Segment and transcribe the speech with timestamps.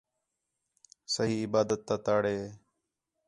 [1.13, 2.39] صحیح عبادت تا تَڑ ہِے